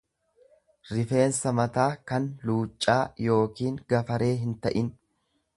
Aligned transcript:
rifeensa 0.93 1.53
mataa 1.59 1.91
kan 2.13 2.27
luuccaa 2.51 2.99
yookiin 3.29 3.81
gafaree 3.95 4.35
hinta'in. 4.47 4.95